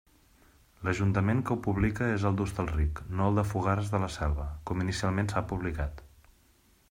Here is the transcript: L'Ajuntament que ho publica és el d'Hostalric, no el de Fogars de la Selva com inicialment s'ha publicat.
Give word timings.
L'Ajuntament 0.85 1.43
que 1.49 1.53
ho 1.55 1.57
publica 1.67 2.07
és 2.13 2.25
el 2.29 2.39
d'Hostalric, 2.39 3.03
no 3.19 3.27
el 3.33 3.39
de 3.41 3.45
Fogars 3.51 3.93
de 3.93 4.01
la 4.05 4.11
Selva 4.15 4.45
com 4.71 4.83
inicialment 4.87 5.33
s'ha 5.35 5.45
publicat. 5.53 6.05